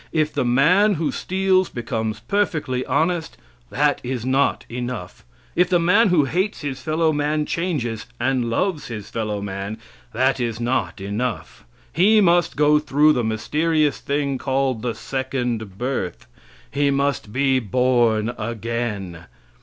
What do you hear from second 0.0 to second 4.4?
If the man who steals becomes perfectly honest, that is